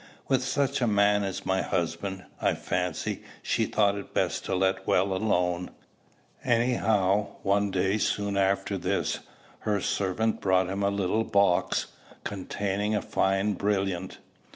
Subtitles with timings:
[0.27, 4.87] With such a man as my husband, I fancy, she thought it best to let
[4.87, 5.69] well alone.
[6.43, 9.19] Anyhow, one day soon after this,
[9.59, 11.85] her servant brought him a little box,
[12.23, 14.17] containing a fine brilliant.